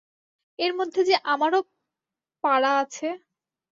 [0.59, 1.59] এর মধ্যে যে আমারও
[2.43, 3.07] পারা আছে।